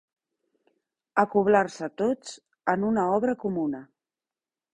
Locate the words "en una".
2.75-3.05